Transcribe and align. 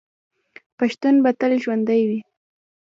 پښتون 0.77 1.15
به 1.23 1.31
تل 1.39 1.51
ژوندی 1.63 2.01
وي. 2.09 2.19